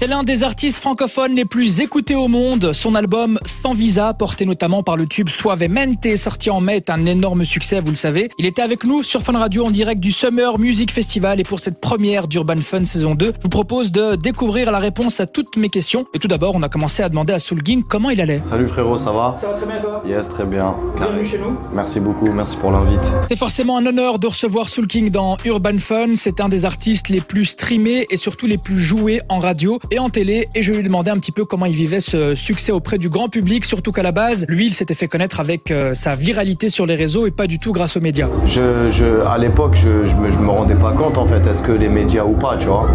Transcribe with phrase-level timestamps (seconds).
[0.00, 2.72] C'est l'un des artistes francophones les plus écoutés au monde.
[2.72, 7.04] Son album Sans Visa, porté notamment par le tube Suavemente, sorti en mai, est un
[7.04, 8.30] énorme succès, vous le savez.
[8.38, 11.60] Il était avec nous sur Fun Radio en direct du Summer Music Festival et pour
[11.60, 15.58] cette première d'Urban Fun saison 2, je vous propose de découvrir la réponse à toutes
[15.58, 16.06] mes questions.
[16.14, 18.40] Et tout d'abord, on a commencé à demander à Soul King comment il allait.
[18.42, 19.34] Salut frérot, ça va?
[19.38, 20.02] Ça va très bien toi?
[20.06, 20.76] Yes, très bien.
[20.96, 21.58] Bienvenue chez nous.
[21.74, 23.02] Merci beaucoup, merci pour l'invite.
[23.28, 26.14] C'est forcément un honneur de recevoir Soul King dans Urban Fun.
[26.14, 29.98] C'est un des artistes les plus streamés et surtout les plus joués en radio et
[29.98, 30.48] en télé.
[30.54, 33.28] Et je lui demandais un petit peu comment il vivait ce succès auprès du grand
[33.28, 36.86] public, surtout qu'à la base, lui, il s'était fait connaître avec euh, sa viralité sur
[36.86, 38.28] les réseaux et pas du tout grâce aux médias.
[38.46, 41.62] Je, je, à l'époque, je, je, me, je me rendais pas compte en fait, est-ce
[41.62, 42.88] que les médias ou pas, tu vois.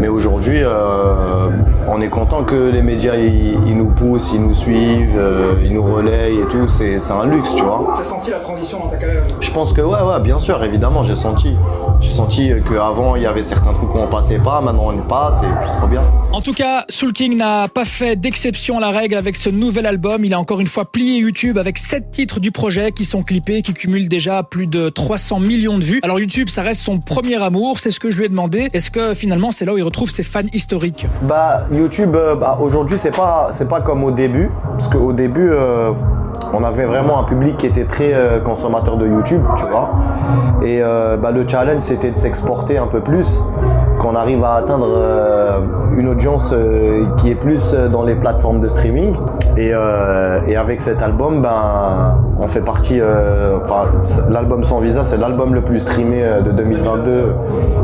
[0.00, 1.48] Mais aujourd'hui, euh,
[1.88, 5.72] on est content que les médias ils, ils nous poussent, ils nous suivent, euh, ils
[5.72, 6.68] nous relayent et tout.
[6.68, 7.94] C'est, c'est un luxe, tu vois.
[7.96, 11.04] T'as senti la transition dans ta carrière Je pense que ouais, ouais, bien sûr, évidemment,
[11.04, 11.56] j'ai senti.
[12.00, 15.42] J'ai senti qu'avant il y avait certains trucs qu'on passait pas, maintenant on y passe
[15.42, 16.02] et c'est trop bien.
[16.34, 19.86] En tout cas, Soul King n'a pas fait d'exception à la règle avec ce nouvel
[19.86, 20.24] album.
[20.24, 23.62] Il a encore une fois plié YouTube avec 7 titres du projet qui sont clippés,
[23.62, 26.00] qui cumulent déjà plus de 300 millions de vues.
[26.02, 28.68] Alors YouTube, ça reste son premier amour, c'est ce que je lui ai demandé.
[28.72, 31.06] Est-ce que finalement c'est là où il retrouve ses fans historiques?
[31.22, 35.92] Bah YouTube, euh, bah, aujourd'hui c'est pas pas comme au début, parce qu'au début euh,
[36.52, 40.00] on avait vraiment un public qui était très euh, consommateur de YouTube, tu vois.
[40.64, 43.38] Et bah, le challenge c'était de s'exporter un peu plus,
[44.04, 45.60] qu'on arrive à atteindre euh,
[45.96, 49.14] une audience euh, qui est plus euh, dans les plateformes de streaming.
[49.56, 49.72] Et,
[50.56, 53.00] avec cet album, ben on fait partie.
[53.00, 53.86] Enfin,
[54.28, 57.34] l'album sans visa, c'est l'album le plus streamé de 2022,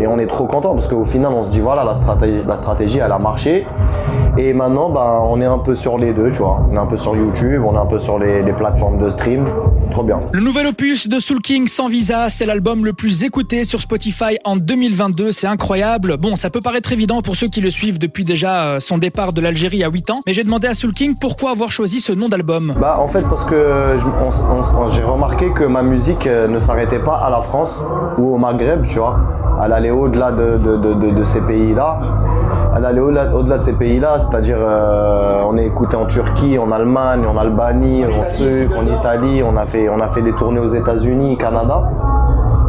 [0.00, 2.56] et on est trop content parce qu'au final on se dit voilà la stratégie, la
[2.56, 3.66] stratégie elle a marché.
[4.38, 6.66] Et maintenant, ben, on est un peu sur les deux, tu vois.
[6.70, 9.08] On est un peu sur YouTube, on est un peu sur les, les plateformes de
[9.08, 9.46] stream.
[9.90, 10.18] Trop bien.
[10.32, 14.36] Le nouvel opus de Soul King sans visa, c'est l'album le plus écouté sur Spotify
[14.44, 15.32] en 2022.
[15.32, 16.16] C'est incroyable.
[16.18, 19.32] Bon, ça peut paraître évident pour ceux qui le suivent depuis déjà euh, son départ
[19.32, 22.12] de l'Algérie à 8 ans, mais j'ai demandé à Soul King pourquoi avoir choisi ce
[22.12, 22.74] nom d'album.
[22.78, 23.96] Bah, en fait, parce que
[24.94, 27.82] j'ai remarqué que ma musique euh, ne s'arrêtait pas à la France
[28.18, 29.18] ou au Maghreb, tu vois.
[29.64, 32.00] Elle allait au-delà de, de, de, de- de ces pays-là.
[32.76, 37.24] Elle allait au-delà de ces pays-là, c'est-à-dire euh, on est écouté en Turquie, en Allemagne,
[37.26, 40.68] en Albanie, en, truc, en Italie, on a fait on a fait des tournées aux
[40.68, 41.88] États-Unis, Canada.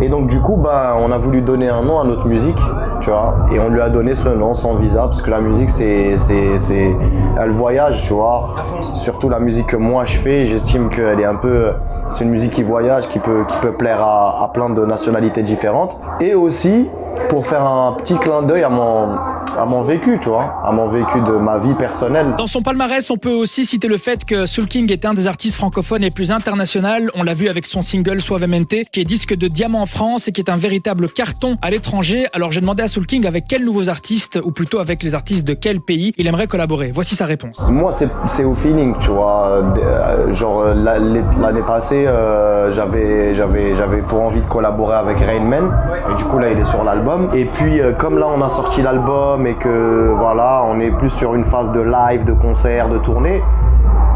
[0.00, 2.60] Et donc du coup, ben, on a voulu donner un nom à notre musique,
[3.00, 5.70] tu vois, et on lui a donné ce nom sans visa, parce que la musique,
[5.70, 6.94] c'est, c'est, c'est,
[7.40, 8.54] elle voyage, tu vois.
[8.94, 11.72] Surtout la musique que moi je fais, j'estime qu'elle est un peu,
[12.12, 15.42] c'est une musique qui voyage, qui peut, qui peut plaire à, à plein de nationalités
[15.42, 15.98] différentes.
[16.20, 16.88] Et aussi,
[17.28, 19.16] pour faire un petit clin d'œil à mon,
[19.56, 22.34] à mon vécu, tu vois, à mon vécu de ma vie personnelle.
[22.36, 25.26] Dans son palmarès, on peut aussi citer le fait que Soul King est un des
[25.26, 27.08] artistes francophones les plus internationaux.
[27.14, 30.32] On l'a vu avec son single Suavemente, qui est disque de diamant en France et
[30.32, 32.26] qui est un véritable carton à l'étranger.
[32.32, 35.46] Alors j'ai demandé à Soul King avec quels nouveaux artistes, ou plutôt avec les artistes
[35.46, 36.90] de quel pays, il aimerait collaborer.
[36.92, 37.56] Voici sa réponse.
[37.68, 37.92] Moi,
[38.26, 39.48] c'est au feeling, tu vois.
[39.78, 45.18] Euh, Genre, euh, la- l'année passée, euh, j'avais j'avais j'avais pour envie de collaborer avec
[45.18, 45.72] Rain Man.
[46.10, 47.30] Et du coup, là, il est sur l'album.
[47.34, 51.10] Et puis, euh, comme là, on a sorti l'album et que, voilà, on est plus
[51.10, 53.42] sur une phase de live, de concert, de tournée,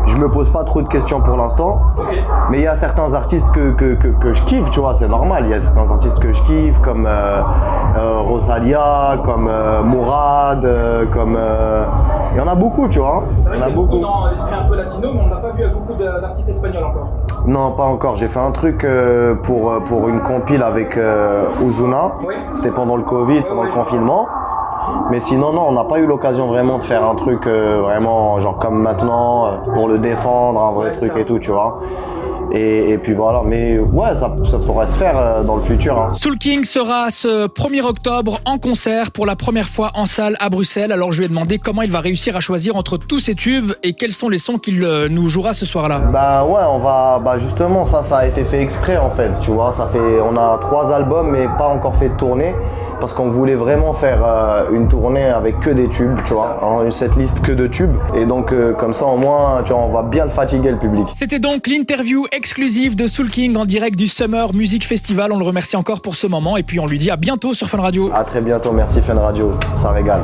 [0.07, 1.81] je me pose pas trop de questions pour l'instant.
[2.51, 5.09] Mais il y a certains artistes que, que, que, que je kiffe, tu vois, c'est
[5.09, 5.45] normal.
[5.47, 7.41] Il y a certains artistes que je kiffe, comme euh,
[7.97, 10.67] euh, Rosalia, comme euh, Mourad,
[11.13, 11.39] comme.
[12.33, 13.25] Il y en a beaucoup, tu vois.
[13.39, 13.99] Il y en a beaucoup.
[13.99, 17.09] dans l'esprit un peu latino, mais on n'a pas vu beaucoup d'artistes espagnols encore.
[17.47, 18.17] Non, pas encore.
[18.17, 18.87] J'ai fait un truc
[19.43, 20.99] pour, pour une compile avec
[21.65, 22.13] Ozuna.
[22.27, 22.35] Oui.
[22.57, 24.27] C'était pendant le Covid, pendant le confinement.
[25.11, 28.39] Mais sinon, non, on n'a pas eu l'occasion vraiment de faire un truc euh, vraiment,
[28.41, 31.19] genre comme maintenant, euh, pour le défendre, un vrai Ouais, truc ça.
[31.21, 31.81] et tout, tu vois.
[32.55, 35.99] Et, et puis voilà, mais ouais, ça, ça pourrait se faire euh, dans le futur.
[35.99, 36.09] Hein.
[36.15, 40.51] Soul King sera ce 1er octobre en concert pour la première fois en salle à
[40.51, 40.93] Bruxelles.
[40.93, 43.73] Alors je lui ai demandé comment il va réussir à choisir entre tous ces tubes
[43.83, 44.81] et quels sont les sons qu'il
[45.11, 46.01] nous jouera ce soir-là.
[46.13, 49.51] Bah ouais, on va, bah justement, ça, ça a été fait exprès en fait, tu
[49.51, 49.73] vois.
[49.73, 52.55] Ça fait, on a trois albums, mais pas encore fait de tournée,
[53.03, 56.89] parce qu'on voulait vraiment faire euh, une tournée avec que des tubes, tu vois, hein,
[56.93, 57.97] cette liste que de tubes.
[58.15, 60.79] Et donc euh, comme ça, au moins, tu vois, on va bien le fatiguer le
[60.79, 61.09] public.
[61.13, 65.33] C'était donc l'interview exclusive de Soul King en direct du Summer Music Festival.
[65.33, 67.69] On le remercie encore pour ce moment et puis on lui dit à bientôt sur
[67.69, 68.09] Fun Radio.
[68.15, 69.51] À très bientôt, merci Fun Radio,
[69.83, 70.21] ça régale.